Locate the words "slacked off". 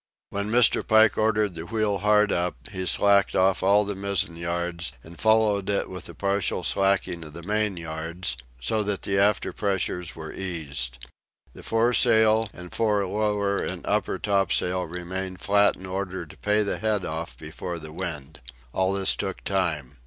2.87-3.61